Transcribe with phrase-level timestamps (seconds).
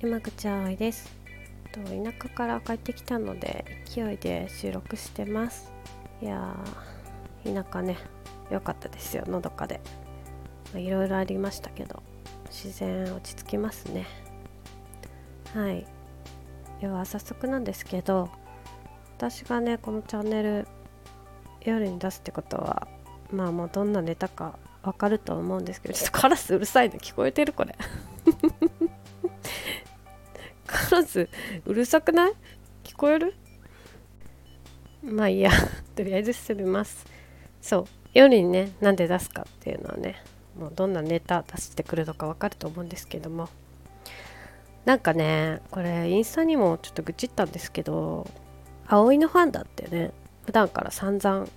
[0.00, 1.10] 山口葵です。
[1.72, 1.82] 田
[2.12, 5.72] 舎から帰ってきたので勢いで収録してます。
[6.22, 7.96] いやー田舎ね
[8.50, 9.80] 良かったですよのどかで。
[10.74, 12.02] いろいろありましたけど
[12.50, 14.06] 自然落ち着きますね。
[15.54, 15.86] はい。
[16.80, 18.28] では早速なんですけど
[19.16, 20.66] 私がねこのチャンネル
[21.62, 22.88] 夜に出すってことは
[23.30, 27.74] まあもうどんなネタかわかると思うんですけどちょっとカラスうるさいの聞こえてるこれ。
[30.94, 31.28] カラス
[31.66, 32.32] うるさくない？
[32.84, 33.34] 聞こえる？
[35.02, 35.50] まあいいや。
[35.96, 37.04] とりあえず進みます。
[37.60, 37.84] そう。
[38.12, 40.22] 夜にねなんで出すかっていうのはね
[40.56, 43.48] もうどんなネタ出してくるのかわかると思うんですけども。
[44.84, 48.28] なんかねこれインスタにもちょっと愚痴ったんですけど
[48.86, 50.12] 葵のファンだってね
[50.46, 51.48] 普段から散々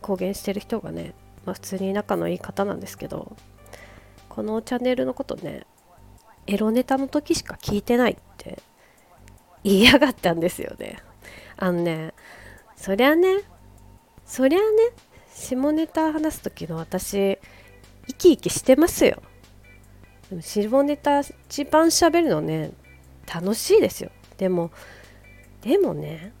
[0.00, 1.12] 公言してる人がね、
[1.44, 3.34] まあ、普通に仲のいい方なんですけど
[4.28, 5.66] このチャンネルのことね
[6.46, 8.62] エロネタの時しか聞いてないって
[9.66, 10.98] 言いやがったんですよね。
[11.56, 12.14] あのね
[12.76, 13.40] そりゃね
[14.24, 14.64] そりゃね
[15.34, 17.38] 下ネタ話す時の私
[18.06, 19.20] 生き生きしてますよ。
[20.30, 22.70] でも下ネタ一番喋るのね
[23.26, 24.12] 楽しいですよ。
[24.38, 24.70] でも
[25.62, 26.32] でもね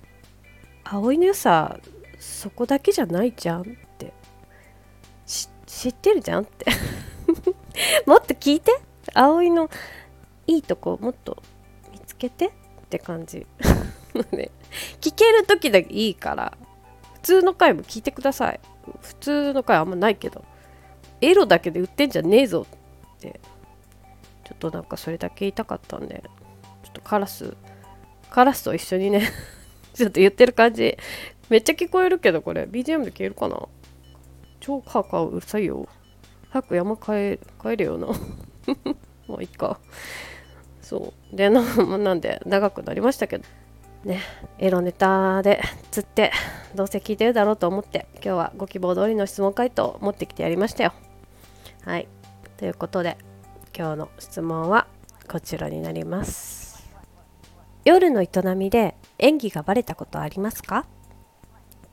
[0.84, 1.80] 葵の良さ
[2.20, 3.64] そこだけじゃないじゃんっ
[3.98, 4.12] て。
[5.66, 6.66] 知ってるじゃんって。
[8.06, 8.72] もっと聞いて。
[9.14, 9.68] 葵の
[10.46, 11.42] いいとこもっと
[11.90, 12.52] 見つけて。
[12.96, 13.46] って感じ。
[14.32, 14.50] ね。
[15.00, 16.56] 聞ける時だけいいから
[17.14, 18.60] 普通の回も聞いてください。
[19.00, 20.44] 普通の回あんまないけど
[21.20, 22.66] エロだけで売ってんじゃねえぞ
[23.16, 23.40] って。
[24.44, 26.22] ちょっとなんかそれだけ言いたかったんで
[26.84, 27.56] ちょっとカラス
[28.30, 29.22] カラスと一緒にね
[29.92, 30.96] ちょっと言ってる感じ。
[31.48, 32.64] めっちゃ聞こえるけどこれ。
[32.64, 33.68] BGM で消えるかな？
[34.60, 35.88] 超カーカーうるさいよ。
[36.50, 38.08] 早く山帰帰れよな。
[39.26, 39.80] もういいか。
[40.86, 41.36] そう。
[41.36, 41.62] でな
[41.98, 43.44] なんで長くなりましたけど
[44.04, 44.20] ね。
[44.58, 45.60] エロネタで
[45.90, 46.30] つって
[46.76, 50.92] どうせ聞いてるだろうと思って今日はご希望通りの質問回答を持ってきてやりましたよ。
[51.84, 52.06] はい。
[52.56, 53.18] ということで
[53.76, 54.86] 今日の質問は
[55.28, 56.86] こちらになります。
[57.84, 60.86] 夜の営みで演技がバレたことありますか？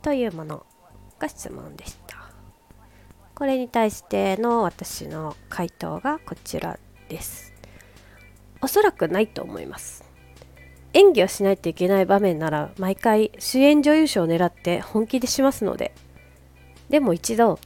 [0.03, 0.67] というもの
[1.17, 2.17] が質問でした。
[3.33, 6.77] これに対しての私の回答がこちら
[7.09, 7.52] です。
[8.63, 10.05] おそらくないと思います。
[10.93, 15.93] 演技をしないといけない場面なら毎回主演女優賞を狙って本気でしますので。
[16.89, 17.59] でも一度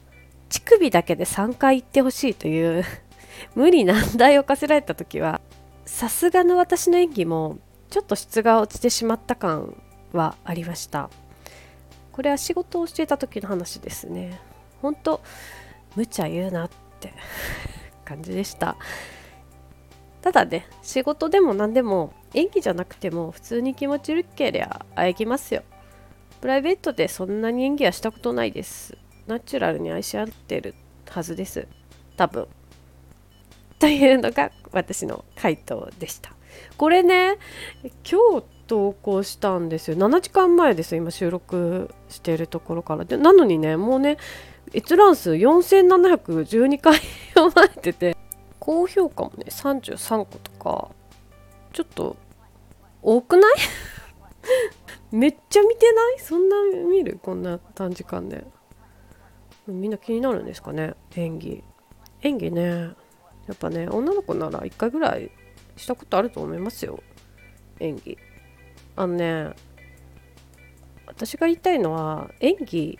[0.48, 2.84] 乳首だけで3回言ってほしいという
[3.54, 5.40] 無理難題を課せられた時は
[5.84, 7.58] さすがの私の演技も
[7.90, 9.80] ちょっと質が落ちてしまった感
[10.12, 11.10] はありました。
[12.10, 14.40] これは仕事をしていた時の話ですね。
[14.82, 15.20] 本当
[15.94, 17.12] 無茶言うなって
[18.04, 18.76] 感じでした。
[20.22, 25.62] ただね仕事でも何でも演技じゃなくても普通に気持ちよけりゃ愛きますよ。
[26.40, 28.96] プライベートでそんなに演技はしたことないです。
[29.26, 30.74] ナチュラルに愛し合ってる
[31.08, 31.66] はずです。
[32.16, 32.46] 多分。
[33.78, 36.32] というのが私の回答でした。
[36.76, 37.38] これね
[38.08, 39.96] 今日投稿したんですよ。
[39.96, 40.94] 7時間前です。
[40.96, 43.04] 今収録しているところから。
[43.04, 44.18] でなのにねもうね
[44.74, 46.98] 閲覧数4712回
[47.34, 48.16] 読まれてて。
[48.68, 50.90] 高評価もね33個とか
[51.72, 52.18] ちょっと
[53.00, 53.54] 多くない？
[55.10, 56.18] めっちゃ見てない？
[56.18, 56.56] そんな
[56.86, 57.18] 見る？
[57.22, 58.44] こんな短時間で。
[59.66, 60.92] みんな気になるんですかね？
[61.16, 61.64] 演技。
[62.20, 62.68] 演技ね。
[63.46, 65.30] やっぱね女の子なら1回ぐらい
[65.74, 67.02] したことあると思いますよ。
[67.80, 68.18] 演技。
[68.96, 69.54] あのね
[71.06, 72.98] 私が言いたいのは演技。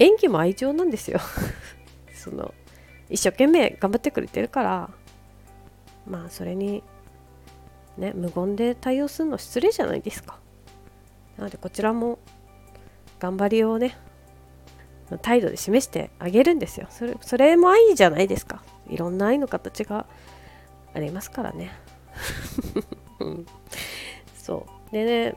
[0.00, 1.20] 演技も愛情なんですよ。
[2.12, 2.52] その
[3.10, 4.90] 一生懸命頑張ってくれてるから
[6.06, 6.82] まあそれに
[7.96, 10.38] ね無言で対応するの失礼じゃないですか。
[11.36, 12.18] なのでこちらも
[13.20, 13.96] 頑張りをね
[15.22, 16.86] 態度で示してあげるんですよ。
[16.90, 18.62] それそれも愛じゃないですか。
[18.88, 20.06] いろんな愛の形が
[20.94, 21.70] ありますからね。
[24.36, 24.92] そう。
[24.92, 25.34] でね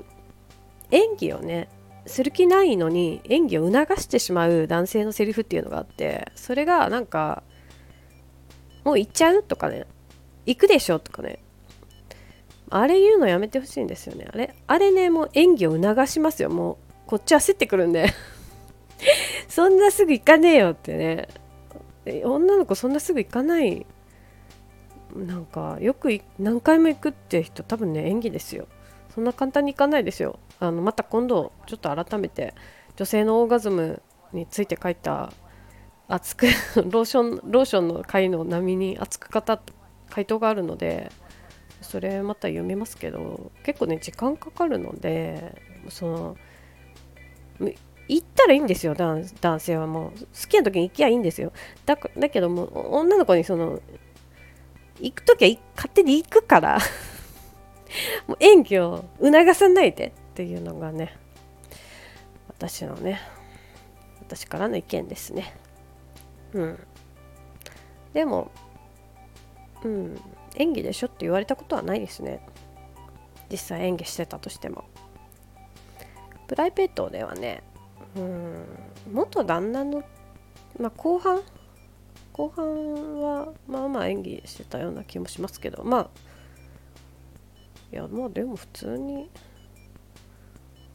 [0.92, 1.70] 演技をね
[2.06, 7.44] する気ないのに演技を促してしまう男性のセリフっていうのがあってそれがなんか
[8.84, 9.44] もう行っちゃう？
[9.44, 9.86] とかね。
[10.46, 11.00] 行くでしょ？
[11.00, 11.40] とかね。
[12.70, 14.28] あれ言うのやめてほしいんですよね。
[14.32, 16.50] あれあれねもう演技を促しますよ。
[16.50, 18.08] もうこっち焦ってくるんで。
[19.50, 21.28] そんなすぐ行かねえよってね。
[22.24, 23.86] 女の子そんなすぐ行かない？
[25.16, 28.68] なんかよく何回も行くって人多分ね演技ですよ。
[29.14, 30.40] そんな簡単にいかないですよ。
[30.62, 32.54] あのまた今度ちょっと改めて
[32.96, 34.02] 女性のオーガズム
[34.32, 35.34] について書いた
[36.12, 39.62] 熱く ローションローションの回の波に熱く語った
[40.10, 41.10] 回答があるので
[41.82, 45.56] それまた読みますけど結構ね時間かかるので
[45.90, 46.38] その
[48.08, 50.12] 行ったらいいんですよ男性はもう。
[50.20, 51.54] 好きな時に行きゃいいんですよ。
[51.86, 52.66] だだけども
[52.98, 53.80] 女の子にその
[55.00, 56.80] 行く時は勝手に行くから
[58.28, 61.18] もう演技を促さないでっていうのがね
[62.50, 63.22] 私のね
[64.20, 65.54] 私からの意見ですね。
[66.54, 66.80] うん。
[68.14, 68.52] でも
[69.84, 70.22] うん
[70.56, 72.46] 演技でしょって言われたことはないですね。
[73.50, 74.86] 実際演技してたとしても。
[76.48, 77.64] プライベートではね
[78.18, 78.66] うん
[79.14, 80.04] 元旦那の、
[80.78, 81.42] まあ、後半
[82.34, 86.10] 後半はまあまあ演技してたような気もしますけどまあ
[87.94, 89.30] いやまあでも普通に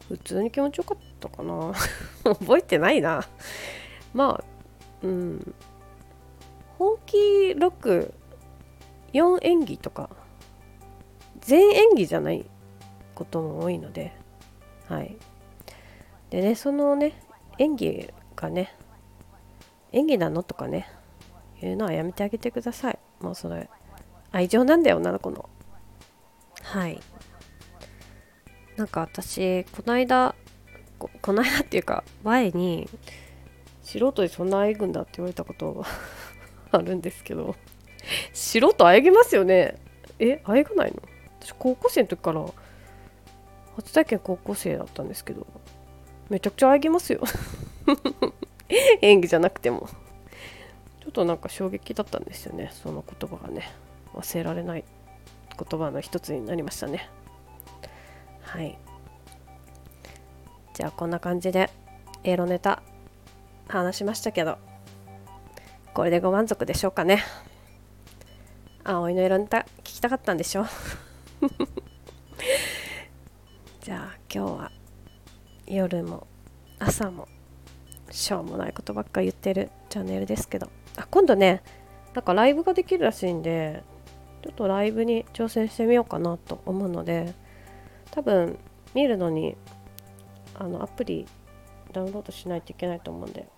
[0.08, 1.72] 普通に気持ちよかったかな。
[2.22, 3.26] 覚えてないな。
[4.14, 4.55] まあ
[5.02, 5.54] うん。
[6.78, 7.16] 本気
[7.52, 8.12] 6
[9.12, 10.10] 4演技とか
[11.40, 12.44] 全演技じゃない
[13.14, 14.12] ことも多いので
[14.88, 15.16] はい。
[16.30, 17.20] でねそのね
[17.58, 18.74] 演技がね
[19.92, 20.88] 演技なのとかね
[21.60, 22.98] 言うのはやめてあげてください。
[23.20, 23.70] もうそれ
[24.32, 25.48] 愛情なんだよ女の子の。
[26.62, 27.00] はい。
[28.76, 30.34] なんか私この間
[30.98, 32.88] ここの間っていうか前に
[33.86, 35.84] 素人でそんなあえぐんだって言われたこと
[36.72, 37.54] あるんですけど。
[38.32, 39.76] 素人あえぎますよね。
[40.18, 41.00] えあえがないの？
[41.40, 42.44] 私高校生の時から
[43.76, 45.46] 初体験高校生だったんですけど
[46.28, 47.20] めちゃくちゃあえぎますよ。
[49.02, 49.88] 演技じゃなくても。
[51.00, 52.70] ちょっとなんか衝撃だったんですよね。
[52.72, 53.70] その言葉がね。
[54.14, 54.84] 忘れられない
[55.56, 57.08] 言葉の一つになりましたね。
[58.40, 58.76] はい。
[60.74, 61.70] じゃあこんな感じで
[62.24, 62.82] エロネタ
[63.68, 64.58] 話しましたけど
[65.94, 67.24] これでご満足でしょうかね。
[68.84, 70.66] 葵のエロネタ聞きたかったんでしょ
[73.80, 74.72] じゃあ今日は
[75.66, 76.26] 夜も
[76.78, 77.26] 朝も
[78.10, 80.70] しょうもないことばっか言ってるチャンネルですけど。
[80.96, 81.62] あ今度ね
[82.14, 83.82] なんかライブができるらしいんで
[84.42, 87.34] ちょっとライブに挑戦してみようかなと思うので
[88.10, 88.58] 多分
[88.94, 89.56] 見るのに
[90.54, 91.26] あのアプリ
[91.92, 93.48] ダウンロードしないといけないと思うんで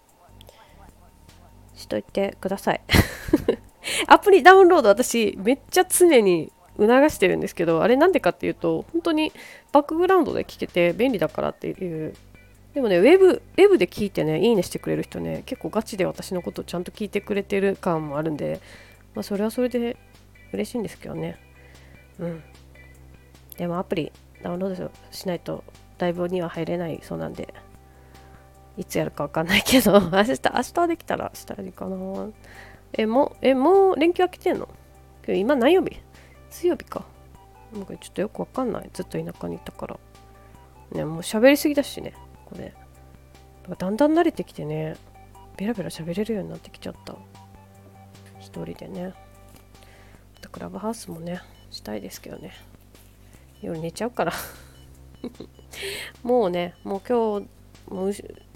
[1.79, 2.81] しといてください。
[4.07, 9.33] アプリダウンロード私めっちゃ常に促してるんですけどあれなんでかっていうと本当に
[9.73, 12.15] バックグラウンドで聞けて便利だからっていう。
[12.75, 18.61] でもねウェブウェブで聞いてねいいねしてくれる人ね結構ガチで私のことちゃんと聞いてくれてる感もあるんで
[19.15, 19.97] まあそれはそれで
[20.53, 21.39] 嬉しいんですけどね。
[22.19, 22.43] うん。
[23.57, 25.65] でもアプリダウンロードしないと
[25.99, 27.53] ライブには入れないそうなんで。
[28.79, 29.93] いつやるかわかんないけど。
[30.01, 31.97] 明日明日できたらしたらいいかな。
[32.93, 34.69] えもうえもう連休は来てんの？
[35.27, 36.01] 今何曜日？
[36.49, 37.05] 水曜日か。
[37.75, 38.89] なんかちょっとよくわかんない。
[38.93, 39.99] ずっと田舎にいたから。
[40.93, 42.15] ねもう喋りすぎだしね
[42.47, 42.73] これ。
[43.77, 44.97] だんだん慣れてきてね。
[45.57, 47.17] ベラベラ喋れるようになってきちゃった。
[48.39, 49.09] 一人でね。
[49.09, 49.13] ま
[50.41, 52.53] たクラブハウスもねしたいですけどね。
[53.61, 54.33] 夜寝ちゃうから。
[56.23, 57.49] もうねもう今日
[57.93, 58.13] もう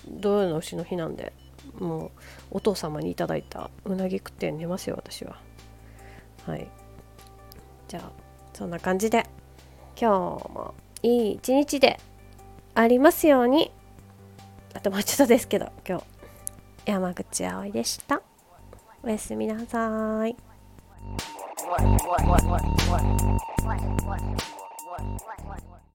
[0.09, 1.33] 土曜の牛の日なんで
[1.79, 2.11] もう
[2.53, 5.37] お父様にいただいたうなぎ食って寝ますよ私は
[6.47, 6.69] はい
[7.89, 8.11] じゃあ
[8.53, 9.27] そんな感じで
[10.01, 12.01] 今日もいい一日で
[12.75, 13.71] ありますように
[14.75, 16.05] あともうちょっとですけど今日
[16.87, 18.23] 山口葵でした
[19.03, 20.37] おやすみなさい
[21.73, 23.03] what, what, what, what, what, what,
[23.65, 25.03] what, what, what,
[25.47, 25.82] what, what.